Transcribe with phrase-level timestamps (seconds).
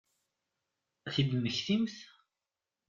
[1.07, 1.97] Ad t-id-temmektimt?